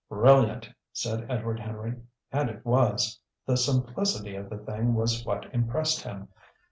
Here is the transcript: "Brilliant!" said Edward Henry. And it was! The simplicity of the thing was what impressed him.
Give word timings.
"Brilliant!" 0.09 0.67
said 0.91 1.29
Edward 1.29 1.59
Henry. 1.59 2.01
And 2.31 2.49
it 2.49 2.65
was! 2.65 3.19
The 3.45 3.55
simplicity 3.55 4.33
of 4.35 4.49
the 4.49 4.57
thing 4.57 4.95
was 4.95 5.23
what 5.27 5.45
impressed 5.53 6.01
him. 6.01 6.27